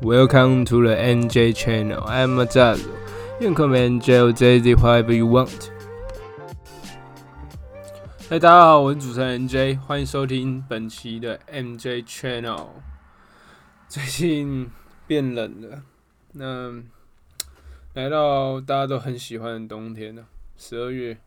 [0.00, 2.04] Welcome to the NJ channel.
[2.04, 2.78] I'm Mazalo.
[3.40, 5.72] You can call me NJ or JZ, whatever you want.
[8.30, 12.68] 嗨，大家好，我是主持人 NJ，欢迎收听本期的 NJ channel。
[13.88, 14.70] 最近
[15.08, 15.82] 变冷了，
[16.34, 16.80] 那
[17.94, 20.26] 来到大家都很喜欢的冬天了，
[20.56, 21.18] 十二月。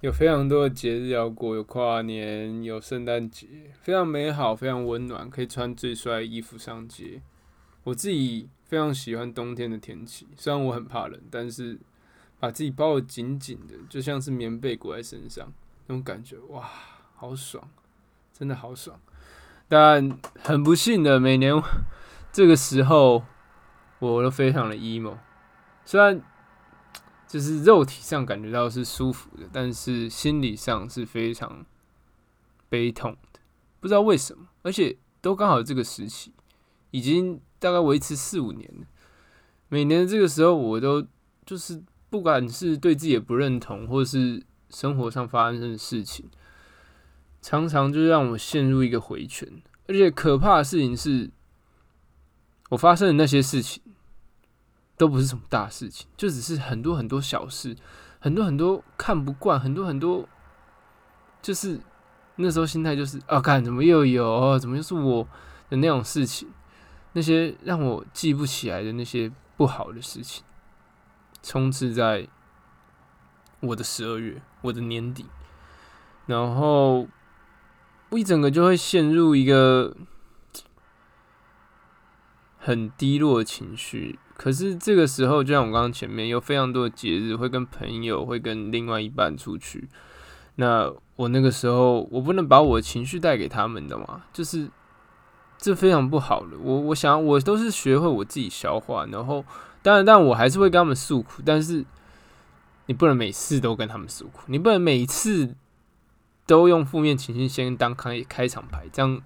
[0.00, 3.46] 有非常多的节日要过，有跨年，有圣诞节，
[3.80, 7.22] 非常美好，非常温暖，可以穿最帅的衣服上街。
[7.88, 11.78] 我自己非常喜欢冬天的天气，虽然我很怕冷，但是
[12.38, 15.50] 把自己包得紧紧的，就像是棉被裹在身上，
[15.86, 16.68] 那种感觉，哇，
[17.14, 17.66] 好爽，
[18.32, 19.00] 真的好爽。
[19.68, 21.54] 但很不幸的，每年
[22.30, 23.24] 这个时候，
[24.00, 25.16] 我都非常的 emo，
[25.84, 26.22] 虽然。
[27.26, 31.62] 就是肉体上感觉到是舒服的，但是心理上是非常
[32.70, 33.40] 悲痛的，
[33.80, 36.32] 不知道为什么，而且都刚好这个时期，
[36.90, 38.68] 已经大概维持四五年。
[39.68, 41.06] 每年这个时候，我都
[41.44, 46.30] 就是不管是对自己的不认同，或是生活上发生的事情，
[47.42, 49.46] 常常就让我陷入一个回圈。
[49.86, 51.30] 而且可怕的事情是，
[52.70, 53.82] 我发生的那些事情。
[54.96, 57.76] 都不是什么大事情，就只是很多很多小事，
[58.18, 60.28] 很多很多看不惯，很多很多，
[61.40, 61.78] 就是
[62.34, 65.22] 那时候心态就是啊，看怎么又有，怎么又是我
[65.70, 66.48] 的那种事情，
[67.18, 70.44] 那些让我记不起来的那些不好的事情，
[71.42, 72.28] 充斥在
[73.58, 75.26] 我的十二月，我的年底，
[76.26, 77.08] 然后
[78.10, 79.96] 我一整个就会陷入一个
[82.56, 84.16] 很低落的情绪。
[84.36, 89.88] 可是这个时候，就像我刚刚前面有非常多的节日，会跟朋友，会跟另外一半出去。
[90.54, 94.70] 那我那个时候，我不能把我的情绪带给他们的嘛，就是
[95.58, 96.56] 这非常不好的。
[96.58, 99.44] 我我想，我都是学会我自己消化，然后
[99.82, 101.42] 当然，但我还是会跟他们诉苦。
[101.44, 101.84] 但是
[102.86, 105.54] 你不能每次都跟他们诉苦，你不能每次
[106.46, 109.20] 都用负面情绪先当开开场白，这样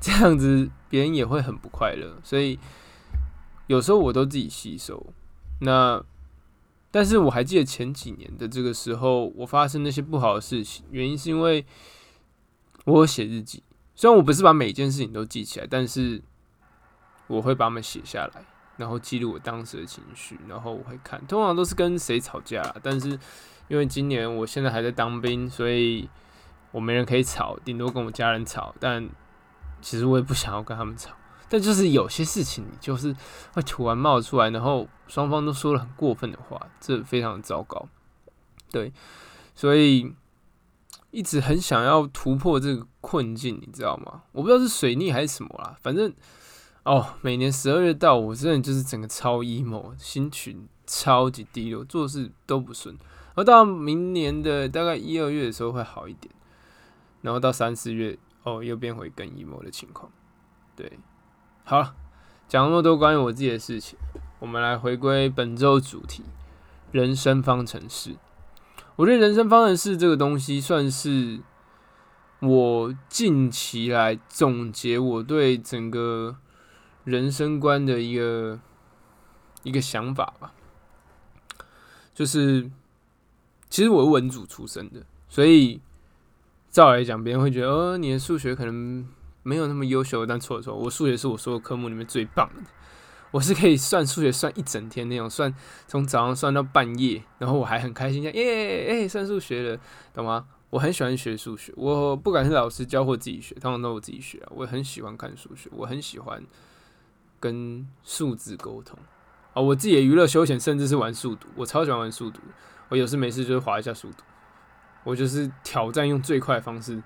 [0.00, 2.16] 这样子别人也会很不快乐。
[2.22, 2.58] 所以。
[3.66, 5.06] 有时候我都自己吸收，
[5.62, 6.04] 那
[6.90, 11.64] 但是我还记得前几年的这个时候，我发生那些不好的事情，原因是因为
[12.84, 13.62] 我写日记。
[13.94, 16.22] 虽然我不是把每件事情都记起来，但是
[17.26, 18.44] 我会把它们写下来，
[18.76, 21.24] 然后记录我当时的情绪，然后我会看。
[21.26, 23.18] 通常都是跟谁吵架，但是
[23.68, 26.08] 因为今年我现在还在当兵，所以
[26.72, 28.74] 我没人可以吵，顶多跟我家人吵。
[28.80, 29.08] 但
[29.80, 31.14] 其实我也不想要跟他们吵。
[31.48, 33.14] 但就是有些事情，你就是
[33.52, 37.86] 会突然冒出来，然后双方都说了很过分的话，这非常糟糕。
[38.72, 38.92] 对，
[39.54, 40.12] 所以
[41.14, 44.22] 一直很想要突破这个困境，你知道吗？
[44.32, 46.12] 我不知道是水逆还是什么啦，反正
[46.82, 52.98] 哦，每年十二月到，我真的就是整个超 emo，心情超级低落，做事都不顺。
[53.36, 56.34] 而到明年的大概一二月的时候会好一点，
[57.22, 60.10] 然后到三四月哦，又变回更 emo 的情况。
[60.74, 60.98] 对。
[61.62, 61.94] 好了，
[62.48, 63.96] 讲那么多关于我自己的事情，
[64.40, 66.24] 我们来回归本周主题——
[66.90, 68.16] 人生方程式。
[68.96, 71.40] 我觉得人生方程式这个东西，算是
[72.40, 76.36] 我近期来总结我对整个
[77.04, 78.60] 人生观的一个
[79.62, 80.52] 一个想法吧。
[82.14, 82.70] 就是，
[83.68, 85.80] 其实我是文组出身的，所以
[86.70, 89.06] 照来讲，别人会觉得，哦，你的数学可能。
[89.46, 92.62] 没有那么优秀，但错了错，我数学是我所有科目里面最棒的。
[93.34, 95.52] 我是可以算数学算一整天那种，算
[95.88, 99.80] 从早上算到半夜，然后我还很开心，耶，哎，算数学了，
[100.12, 100.46] 懂吗？
[100.70, 104.52] 我很喜欢学数学，我不管是老师教或自己学，通常都我自己学啊。
[104.54, 106.40] 我很喜欢看数学，我很喜欢
[107.40, 108.96] 跟数字沟通
[109.52, 109.60] 啊。
[109.60, 112.40] 我自己的娱乐休闲甚至是玩速读，我超喜欢玩速读。
[112.88, 114.22] 我有事没事就是划一下速度，
[115.02, 117.02] 我就是挑战用最快的方式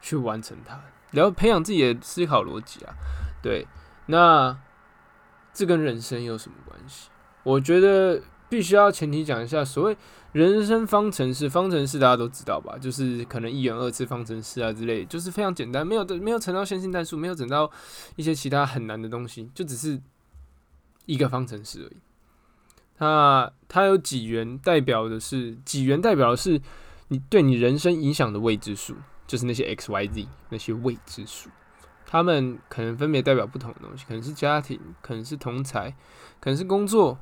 [0.00, 0.80] 去完成它。
[1.10, 2.94] 然后培养自己的思考逻辑啊，
[3.42, 3.66] 对，
[4.06, 4.56] 那
[5.52, 7.08] 这跟人生有什么关系？
[7.42, 9.96] 我觉得必须要前提讲一下，所谓
[10.32, 12.78] 人生方程式，方程式大家都知道吧？
[12.78, 17.70] 就是可能一元二次方程式啊之类，就是非常简单，没有的，没有乘到线性代数，没有整到
[18.16, 20.00] 一些其他很难的东西，就只是
[21.06, 21.96] 一个方程式而已。
[22.98, 26.60] 那它有几元，代表的是几元，代表的是
[27.08, 28.96] 你对你人生影响的未知数。
[29.24, 31.48] 就是那些 x y z 那些未知数，
[32.12, 35.88] 他们可能分别代表不同的东西，可能是家庭，可能是同才，
[36.40, 37.18] 可能是工作，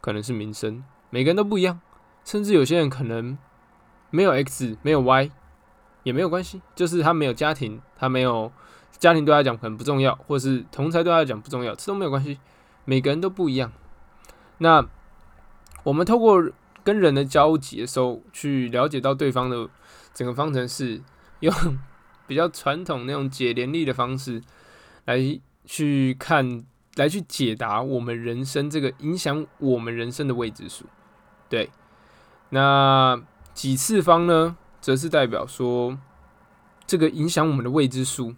[0.00, 1.80] 可能是民生，每个人都不一样。
[2.24, 3.38] 甚至有些人可能
[4.10, 5.30] 没有 x，没有 y，
[6.02, 8.50] 也没有关系，就是他没有家庭，他没有
[8.98, 12.40] 家庭对他来讲可能不重要，或是同才对他来讲不重要，这都没有关系。
[12.84, 13.70] 每个人都不一样。
[14.58, 14.84] 那
[15.84, 16.44] 我们透过
[16.82, 19.68] 跟人的交集的时候，去了解到对方的
[20.12, 21.00] 整个方程式，
[21.38, 21.54] 用
[22.26, 24.42] 比较传统那种解联立的方式
[25.04, 26.64] 来去看，
[26.96, 30.86] 来去解答我们人生这个影响我们人生的未知数。
[31.48, 31.70] 对，
[32.50, 33.20] 那
[33.52, 35.98] 几次方呢，则是代表说
[36.86, 38.34] 这个影响我们的未知数，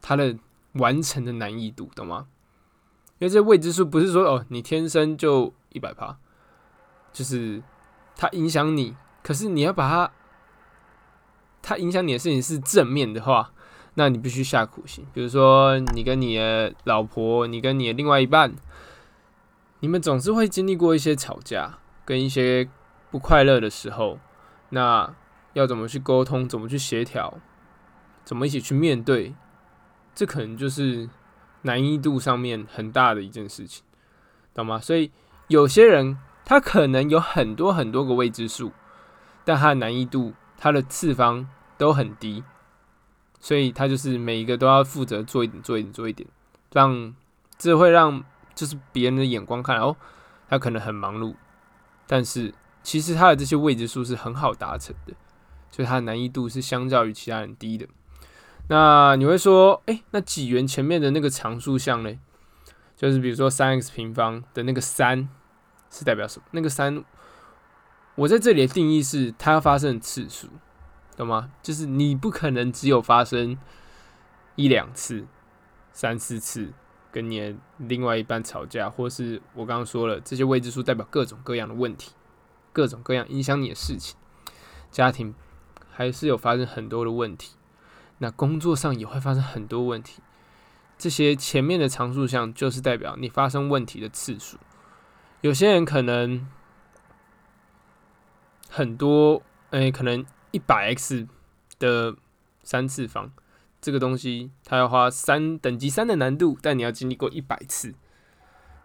[0.00, 0.36] 它的
[0.74, 2.26] 完成的难易度，懂吗？
[3.18, 6.16] 因为这未知数不是说哦，你天生就一百趴，
[7.12, 7.62] 就是
[8.16, 10.12] 它影响你，可是你要把它，
[11.62, 13.52] 它影响你的事情是正面的话，
[13.94, 15.06] 那你必须下苦心。
[15.14, 18.52] 比如说，你跟你的老婆，你跟你的另外一半，
[19.80, 22.68] 你们总是会经历过一些吵架，跟一些
[23.10, 24.18] 不快乐的时候，
[24.70, 25.14] 那
[25.52, 27.38] 要怎么去沟通，怎么去协调，
[28.24, 29.34] 怎么一起去面对，
[30.14, 31.08] 这可能就是。
[31.64, 33.84] 难易度上面很大的一件事情，
[34.52, 34.80] 懂吗？
[34.80, 35.12] 所以
[35.46, 38.72] 有些人他可能有很多很多个未知数，
[39.44, 40.32] 但他的难易度、
[40.62, 41.44] 它的次方
[41.76, 42.44] 都很低，
[43.40, 46.28] 所以它就是每一个都要负责做一点、做一点、做一点，
[46.72, 47.12] 让
[47.58, 48.22] 这会让
[48.54, 49.96] 就是别人的眼光看哦，
[50.48, 51.34] 他可能很忙碌，
[52.06, 55.14] 但是其实他的这些未知数是很好达成的，
[55.72, 57.88] 所以它的难易度是相较于其他人低的。
[58.68, 62.16] 那你会说，哎，那几元前面的那个常数项呢？
[62.94, 65.28] 就是比如说三 x 平方的那个三
[65.90, 66.44] 是代表什么？
[66.52, 67.04] 那个三，
[68.14, 70.48] 我在这里的定义是它要发生的次数，
[71.16, 71.50] 懂吗？
[71.62, 73.56] 就是你不可能只有发生
[74.56, 75.26] 一两次、
[75.92, 76.72] 三四次
[77.10, 82.12] 跟你另外一半吵架，或是我刚刚说了，这些未知数代表各种各样的问题，
[82.72, 84.16] 各种各样影响你的事情，
[84.90, 85.34] 家庭
[85.90, 87.56] 还是有发生很多的问题。
[88.18, 90.22] 那工作上也会发生很多问题，
[90.96, 94.58] 这些前面的常数项就是代表你发生问题的次数。
[95.40, 96.46] 有些人可能
[98.74, 101.28] 很多，诶，可能一百 x
[101.78, 102.16] 的
[102.62, 103.30] 三次方
[103.82, 107.92] 这个东西，它要花三等级三的难度，但你要经历过一百次。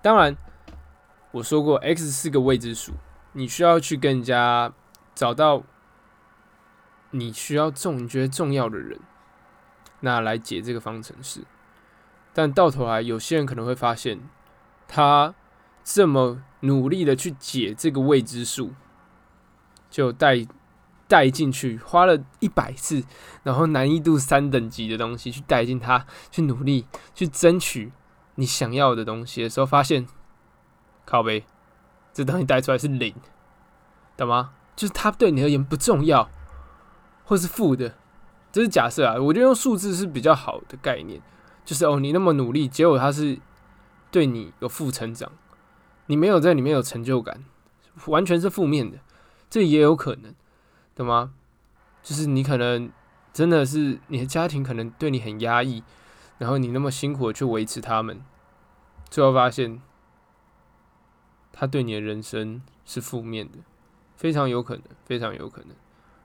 [0.01, 0.35] 当然，
[1.31, 2.95] 我说过 x 是个未知数，
[3.31, 4.73] 你需要去跟人家
[5.15, 5.63] 找到
[7.11, 8.99] 你需要重、你觉得重要的人。
[10.01, 11.45] 那来解这个方程式，
[12.33, 14.19] 但到头来，有些人可能会发现，
[14.85, 15.33] 他
[15.81, 18.73] 这么努力的去解这个未知数，
[19.97, 20.45] 就带
[21.07, 23.03] 带进去，花了一百次，
[23.41, 26.85] 然后难易度三等级的东西去带进他，去努力
[27.15, 27.91] 去争取
[28.35, 30.05] 你想要的东西的时候，发现，
[31.03, 31.45] 靠背，
[32.13, 33.11] 这东西带出来是零，
[34.15, 34.51] 懂吗？
[34.75, 36.29] 就是它对你而言不重要，
[37.23, 37.95] 或是负的。
[38.51, 41.19] 这是假设啊，我觉得用数字是比较好的概念，
[41.65, 43.39] 就是哦，你那么努力，结果它是
[44.11, 45.31] 对你有负成长，
[46.05, 47.43] 你没有在里面有成就感，
[48.05, 48.99] 完全是负面的，
[49.49, 50.33] 这也有可能，
[50.95, 51.33] 懂吗？
[52.03, 52.91] 就是你可能
[53.33, 55.83] 真的是你的家庭可能对你很压抑，
[56.37, 58.21] 然后你那么辛苦的去维持他们，
[59.09, 59.81] 最后发现
[61.51, 63.59] 他对你的人生是负面的，
[64.15, 65.69] 非常有可能，非常有可能，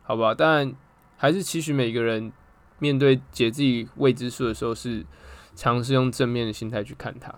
[0.03, 0.35] 好吧？
[0.35, 0.75] 但。
[1.19, 2.33] 还是期许每个人
[2.81, 5.07] 面对解自己未知数的时候，是
[5.55, 7.33] 尝试用正面的心态去看它。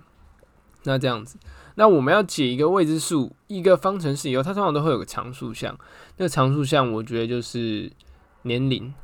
[0.84, 1.36] 那这样子，
[1.76, 5.76] 那我们要解一个未知数，一个方程式以后，它通常都会有个常数项。
[6.16, 7.90] 那个常数项，我觉得就是
[8.42, 8.94] 年龄，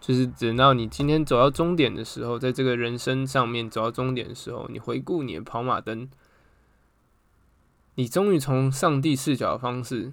[0.00, 6.08] 就是等到你今天走到终点的时候，在这个人生上面走到终点的时候，你回顾你的跑马灯，
[7.94, 10.12] 你终于从上帝视角的方式。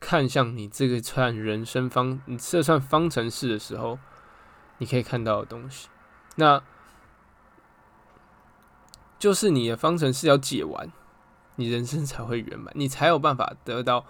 [0.00, 3.98] 看向你这个串人生方，你这串方程式的时候，
[4.78, 5.88] 你可以看到的东西，
[6.36, 6.62] 那
[9.18, 10.90] 就是你的方程式要解完，
[11.56, 14.04] 你人生才会圆满，你才有办法得到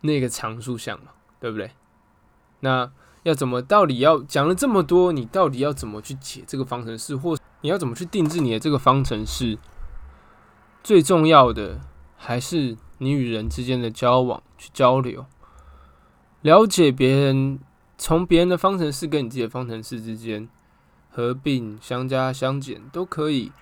[0.00, 1.70] 那个常数项嘛，对不对？
[2.60, 2.90] 那
[3.22, 3.60] 要怎么？
[3.60, 9.58] 到底要讲了这么多，你到底要怎么去解这个方程式，或你要怎么去定制你的这个方程式？
[10.82, 11.80] 最重要的
[12.16, 12.76] 还是。
[12.98, 15.26] 你与人之间的交往，去交流，
[16.40, 17.58] 了解别人，
[17.98, 20.48] 从别人的方程式跟你自己的方程式之间
[21.10, 23.52] 合并、相加、相减都可以，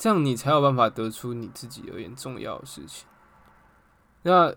[0.00, 3.06] 这样你才有办法得出你自己而言重要的事情。
[4.22, 4.54] 那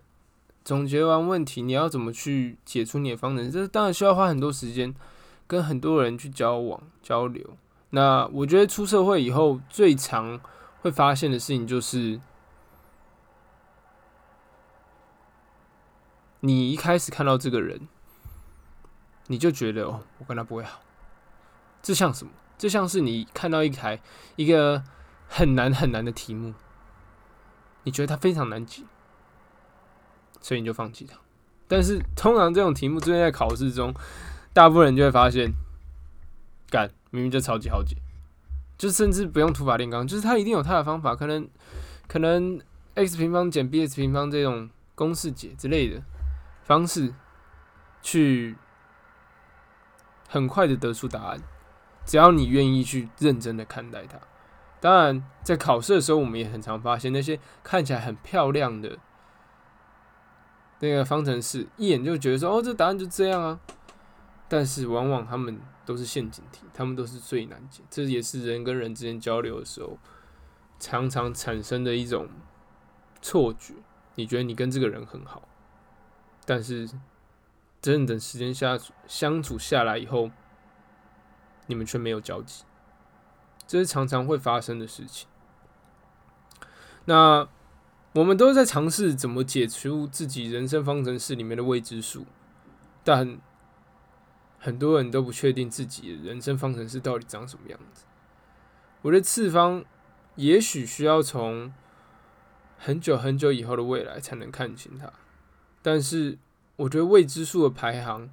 [0.64, 3.52] 总结完问题，你要怎么去解出你的方程式？
[3.52, 4.96] 这当然需要花很多时间，
[5.46, 7.58] 跟很多人去交往、交流。
[7.90, 10.40] 那我觉得出社会以后，最常
[10.80, 12.22] 会发现的事情就是。
[16.40, 17.90] 你一开始看到这个人，
[19.28, 20.80] 你就觉得哦，我跟他不会好。
[21.82, 22.32] 这像什么？
[22.58, 24.00] 这像是你看到一台
[24.38, 24.82] 一个
[25.28, 26.54] 很难很难的题目，
[27.84, 28.84] 你觉得它非常难解，
[30.40, 31.18] 所以你就放弃它。
[31.68, 33.94] 但是通常这种题目出现在考试中，
[34.54, 35.52] 大部分人就会发现，
[36.70, 37.96] 干明明就超级好解，
[38.78, 41.50] 就甚至不用土法炼钢，就是它一定有它的方法，可能
[42.08, 42.62] 可能
[42.96, 46.04] x 平方减 bx 平方这种公式解之类的
[46.64, 47.14] 方式，
[48.04, 48.56] 去
[50.30, 51.42] 很快的得出答案，
[52.06, 54.20] 只要你愿意去认真的看待它。
[54.84, 59.00] 当然，在考试的时候，我们也很常发现那些看起来很漂亮的。
[60.82, 63.62] 那个方程式一眼就觉得说哦，这答案就这样啊，
[64.50, 67.82] 但是往往他们都是陷阱题，他们都是最难解。
[67.90, 69.98] 这也是人跟人之间交流的时候
[70.82, 72.28] 常常产生的一种
[73.22, 73.76] 错觉。
[74.16, 75.44] 你觉得你跟这个人很好，
[76.44, 76.86] 但是
[77.82, 80.30] 真正等时间下相处下来以后，
[81.68, 82.66] 你们却没有交集，
[83.68, 85.28] 这是常常会发生的事情。
[87.06, 87.48] 那。
[88.16, 92.28] 我们都在尝试怎么解除自己人生方程式里面的未知数，
[93.04, 93.40] 但
[94.60, 98.06] 很多人都不确定自己的人生方程式到底长什么样子。
[99.02, 99.84] 我的次方
[100.36, 101.74] 也许需要从
[102.78, 105.12] 很久很久以后的未来才能看清它，
[105.82, 106.38] 但是
[106.76, 108.30] 我觉得未知数的排行，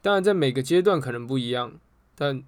[0.00, 1.72] 当然在每个阶段可能不一样，
[2.14, 2.44] 但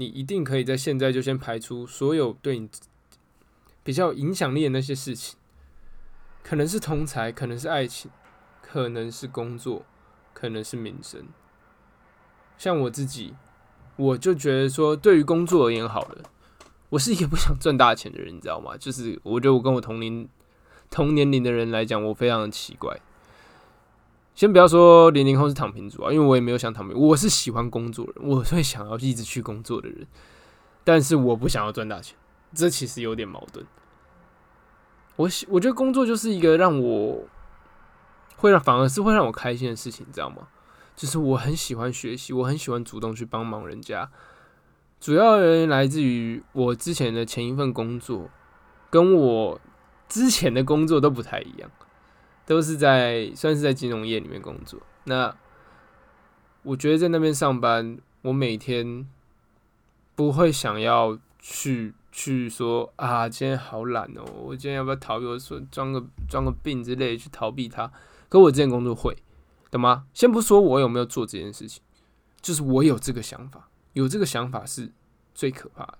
[0.00, 2.68] 你一定可以在现在就先排除所有对你。
[3.82, 5.38] 比较影响力的那些事情，
[6.42, 8.10] 可能是同才，可能是爱情，
[8.60, 9.86] 可能是工作，
[10.34, 11.26] 可能是名声。
[12.58, 13.34] 像我自己，
[13.96, 16.22] 我就觉得说，对于工作而言，好了，
[16.90, 18.76] 我是一个不想赚大钱的人，你知道吗？
[18.76, 20.28] 就是我觉得我跟我同龄、
[20.90, 23.00] 同年龄的人来讲，我非常的奇怪。
[24.40, 30.06] 先不要说零零后是躺平族啊，因为我也没有想躺平，我是喜欢工作的人，我会想要一直去工作的人，
[30.82, 32.16] 但是我不想要赚大钱。
[32.54, 33.66] 这其实有点矛盾。
[35.16, 37.28] 我喜，我觉得工作就是一个让我
[38.36, 40.48] 会让，反而是会让我开心的事情，你知道吗？
[40.96, 44.10] 就是我很喜欢学习，我很喜欢主动去帮忙人家。
[44.98, 48.30] 主要原因来自于我之前的前一份工作，
[48.88, 49.60] 跟我
[50.08, 51.70] 之前的工作都不太一样，
[52.46, 54.80] 都是在算是在金融业里面工作。
[55.04, 55.36] 那
[56.62, 59.08] 我觉得在那边上班，我每天
[60.14, 61.94] 不会想要去。
[62.12, 64.24] 去说啊，今天好懒哦！
[64.42, 65.26] 我今天要不要逃避？
[65.26, 67.88] 我说装个装个病之类去逃避它。
[68.28, 69.16] 可我之前工作会，
[69.70, 70.06] 懂吗？
[70.12, 71.80] 先不说我有没有做这件事情，
[72.42, 74.90] 就是我有这个想法，有这个想法是
[75.36, 75.98] 最可怕的，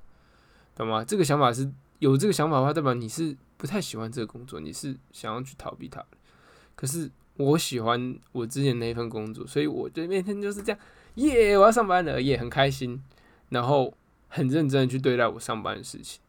[0.74, 1.04] 懂吗？
[1.04, 1.70] 这个想法是
[2.00, 6.04] 有这个想法的话，代表你是不太喜欢这个工作，你是想要去逃避它。
[6.80, 10.80] 可是我喜欢我之前那份工作，所以我就每天就是这样，
[11.16, 11.58] 耶！
[11.58, 13.02] 我要上班了，耶很开心，
[13.48, 13.92] 然后。
[14.32, 16.20] 很认真的去对待我上班的事情，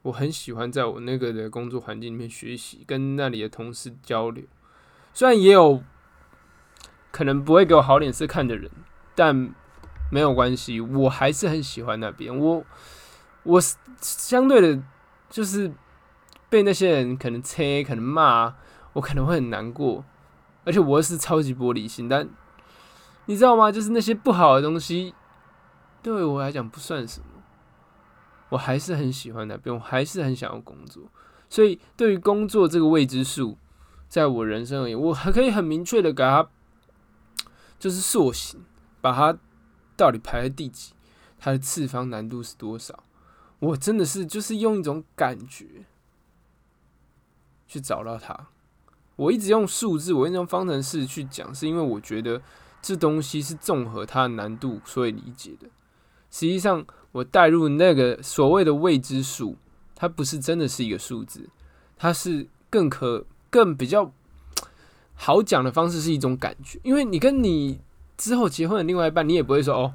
[0.00, 4.42] 我很喜欢在我那个的工作环境里面学习，跟那里的同事交流。
[5.12, 5.82] 虽然也有
[7.10, 8.70] 可能不会给我好脸色看的人，
[9.14, 9.54] 但
[10.10, 12.34] 没有关系，我还是很喜欢那边。
[12.34, 12.64] 我
[13.42, 13.60] 我
[14.00, 14.82] 相对的，
[15.28, 15.70] 就是
[16.48, 18.56] 被那些人可能切，可能骂，
[18.96, 20.04] 我可能会很难过。
[20.64, 22.28] 而且我是超级玻璃心，但
[23.26, 23.70] 你知道吗？
[23.70, 25.14] 就是那些不好的东西。
[26.02, 27.42] 对我来讲不算什么，
[28.50, 31.04] 我还是很喜欢那边，我还是很想要工作。
[31.48, 33.58] 所以对于工作这个未知数，
[34.08, 36.48] 在我人生而言，我还可以很明确的给它
[37.78, 38.64] 就是塑形，
[39.00, 39.38] 把它
[39.96, 40.94] 到底排在第几，
[41.38, 43.04] 它的次方难度是多少。
[43.58, 45.86] 我真的是就是用一种感觉
[47.66, 48.48] 去找到它。
[49.16, 52.40] 我一直用数字，我一直用方程式去讲，是因为我觉得
[52.80, 55.66] 这东西是综合它的难度所以理解的。
[56.30, 59.56] 实际上，我带入那个所谓的未知数，
[59.94, 61.48] 它不是真的是一个数字，
[61.96, 64.12] 它是更可更比较
[65.14, 66.78] 好讲的方式，是一种感觉。
[66.82, 67.80] 因为你跟你
[68.18, 69.92] 之后结婚的另外一半，你也不会说哦，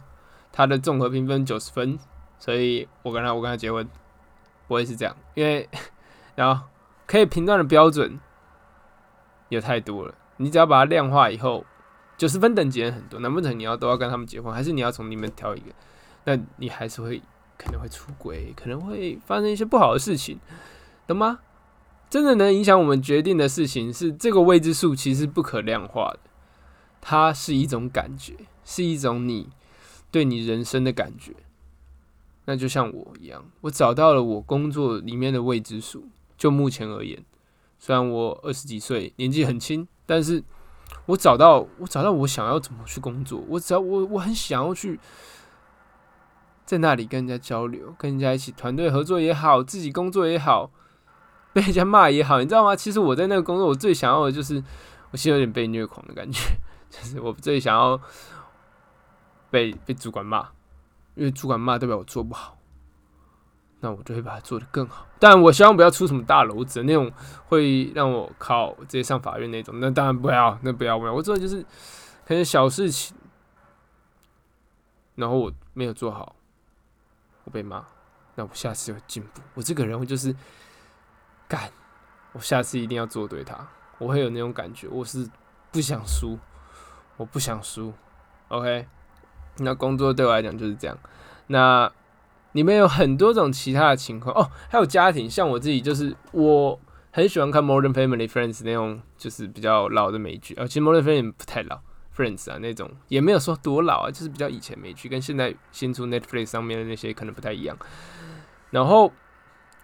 [0.52, 2.00] 他的综合评分九十分，
[2.40, 3.88] 所以我跟他我跟他结婚，
[4.68, 5.16] 不会是这样。
[5.36, 5.70] 因为
[6.34, 6.66] 然后
[7.06, 8.20] 可以评断的标准
[9.56, 11.66] 有太多了，你只要把它量化以后，
[12.18, 15.72] 九十分等级人很多，难不成你要都要跟他们结婚，还是你要从里面挑一个？
[16.24, 17.22] 那你还是会
[17.58, 20.40] 可能会出轨，可能会发生一些不好的事情，
[21.06, 21.40] 懂吗？
[22.10, 26.20] 真的能影响我们决定的事情是这个未知数，其实不可量化的。
[27.02, 29.50] 它是一种感觉，是一种你
[30.12, 31.34] 对你人生的感觉。
[32.46, 36.08] 那就像我一样，我找到了我工作里面的未知数。
[36.38, 37.24] 就目前而言，
[37.82, 40.42] 虽然我二十几岁，年纪很轻，但是
[41.08, 43.44] 我找到我找到我想要怎么去工作。
[43.50, 44.98] 我只要我我很想要去。
[46.64, 50.72] 在那里跟人家交流，跟人家一起团队合作也好，自己工作也好，
[51.52, 52.74] 被人家骂也好，你知道吗？
[52.74, 54.64] 其实我在那个工作，我最想要的就是，
[55.10, 56.40] 我其实有点被虐狂的感觉，
[56.90, 58.00] 就是我最想要
[59.50, 60.48] 被被主管骂，
[61.16, 62.58] 因为主管骂代表我做不好。
[63.84, 67.12] 那我就会把它做得更好，但我希望不要出什么大篓子那种，
[67.48, 69.80] 会让我靠直接上法院那种。
[69.80, 71.14] 那当然不要，那不要不要。
[71.14, 71.64] 我做的就是
[72.28, 73.18] 可能小事情，
[75.16, 76.36] 然后我没有做好，
[77.46, 77.84] 我被骂，
[78.36, 79.42] 那我下次会进步。
[79.56, 80.36] 我这个人我就是
[81.48, 81.72] 干，
[82.34, 83.68] 我下次一定要做对他。
[83.98, 85.28] 我会有那种感觉，我是
[85.72, 86.38] 不想输，
[87.18, 87.92] 我不想输。
[88.50, 88.88] OK，
[89.58, 90.96] 那工作对我来讲就是这样。
[91.48, 91.92] 那。
[92.54, 96.78] 里面有很多种其他的情况哦，还有家庭，像我自己就是我
[97.12, 100.68] 很喜欢看《Modern Family Friends》那种，就是比较老的美剧啊。
[100.68, 101.76] 其实《Modern Family》不太老，
[102.16, 107.78] 《Friends》啊那种也没有说多老啊，就是比较以前美剧，跟现在新出 Netflix 上面的那些可能不太一样。
[108.70, 109.12] 然后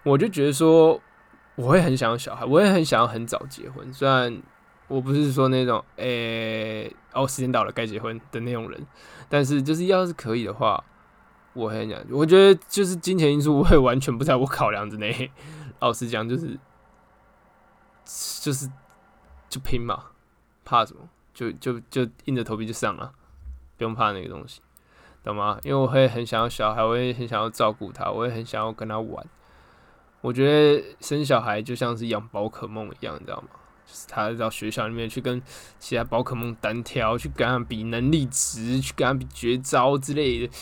[0.02, 1.00] 我就觉得说，
[1.56, 3.90] 我会很想要小孩，我也很想要很早结婚。
[3.92, 4.42] 虽然
[4.88, 8.86] 我不是说那种诶哦时间到了该结婚的那种人，
[9.28, 10.84] 但是就是要是可以的话。
[11.54, 15.30] 我很讲，我觉得就是金钱因素会完全不在我考量之内。
[15.80, 16.58] 老实讲，就是
[18.42, 18.70] 就是
[19.48, 20.06] 就拼嘛，
[20.64, 21.08] 怕什么？
[21.32, 23.12] 就就就硬着头皮就上了，
[23.76, 24.60] 不用怕那个东西，
[25.22, 25.58] 懂吗？
[25.62, 29.24] 因为我会很想要小孩，我也很想要照顾他，我也很想要跟他玩。
[30.20, 33.48] 我觉得生小孩就像是养宝可梦一样，你知道吗？
[33.86, 35.40] 就是他到学校里面去跟
[35.78, 40.52] 其他宝可梦单挑，去跟他比能力值，去跟他比绝招之类的。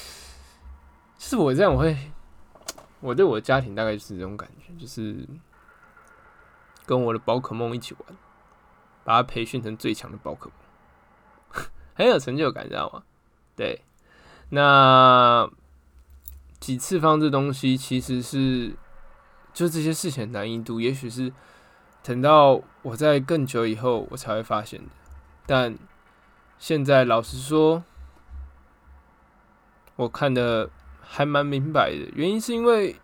[1.18, 1.96] 是我这样，我会，
[3.00, 5.26] 我对我的家庭大概就是这种感觉，就是
[6.84, 8.16] 跟我的宝可梦一起玩，
[9.02, 13.02] 把它培训成最强的宝可梦， 很有成就感，知道吗？
[13.56, 13.82] 对，
[14.50, 15.50] 那
[16.60, 18.76] 几次方这东西其实是，
[19.54, 21.32] 就这些事情难易度，也许是
[22.02, 24.90] 等到我在更久以后我才会发现的，
[25.46, 25.78] 但
[26.58, 27.82] 现在老实说，
[29.96, 30.70] 我看的。
[31.08, 32.96] 还蛮明白的，原因是因为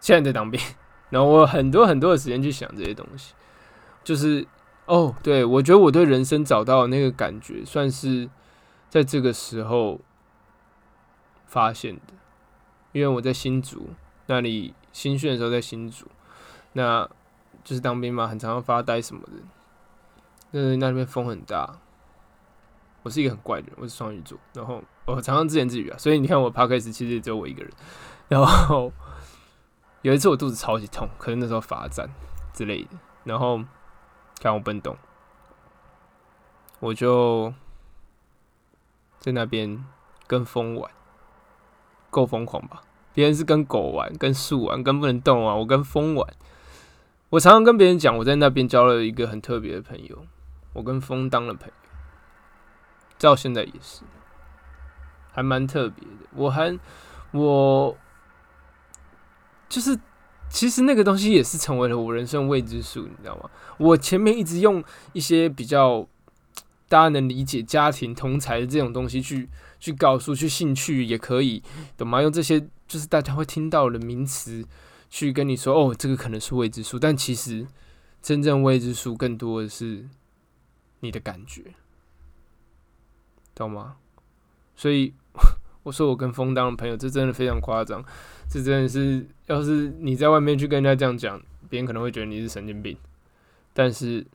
[0.00, 0.60] 现在在当兵，
[1.10, 3.34] 然后我很多很多的时间去想这些东西，
[4.02, 4.46] 就是
[4.86, 8.28] 哦，对我觉得我对人生找到那个感觉，算是
[8.88, 10.00] 在这个时候
[11.46, 12.14] 发现的，
[12.92, 13.90] 因为我在新竹
[14.26, 16.06] 那里新训的时候在新竹，
[16.72, 17.08] 那
[17.62, 19.32] 就是当兵嘛，很常要发呆什么的，
[20.50, 21.78] 那那边风很大。
[23.02, 27.72] 我是一个很怪的人，我是双鱼座，然后我常常自言自语啊，所以你看我 p o d c a s 其实只有我一个人。
[28.28, 28.90] 然后
[30.02, 32.08] 有一次我肚子超级痛，可能那时候罚站
[32.52, 32.90] 之类的，
[33.24, 33.62] 然后
[34.40, 34.96] 看我不能动，
[36.80, 37.52] 我就
[39.18, 39.84] 在那边
[40.26, 40.90] 跟风玩，
[42.10, 42.82] 够疯狂吧？
[43.12, 46.34] 别人是跟狗玩、跟树玩、跟不能动啊，我跟风玩。
[47.30, 50.26] 我常常跟别人讲，我在那边交了一个很特别的朋友，
[50.72, 51.74] 我跟风当了朋友。
[53.18, 54.02] 到现在也是，
[55.34, 56.26] 还蛮特别的。
[56.34, 56.78] 我还
[57.32, 57.94] 我
[59.68, 59.98] 就是，
[60.48, 63.50] 其实那个东西也是成为了我人生未知数，你知道吗？
[63.78, 66.06] 我前面一直用一些比较
[66.88, 69.48] 大家能理解家庭同才的这种东西去
[69.80, 71.60] 去告诉，去兴趣也可以，
[71.96, 72.22] 懂吗？
[72.22, 74.64] 用这些就是大家会听到的名词
[75.10, 77.66] 去跟你说，哦，这个可能是未知数，但其实
[78.22, 80.08] 真正未知数更多的是
[81.00, 81.74] 你的感觉。
[83.54, 83.96] 懂吗？
[84.76, 85.14] 所以
[85.84, 88.04] 我说我跟风当了朋友，这真的非常夸张。
[88.50, 92.96] 这真的是，要是你在外面去跟人家这样讲，别人可能会觉得你是神经病。
[93.72, 94.26] 但是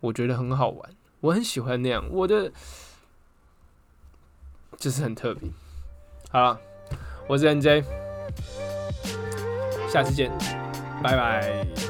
[0.00, 2.04] 我觉得很好玩，我很喜欢那样。
[2.10, 2.50] 我的
[4.76, 5.48] 就是很特别。
[6.30, 6.60] 好了，
[7.28, 7.84] 我是 NJ，
[9.88, 10.30] 下次见，
[11.02, 11.87] 拜拜。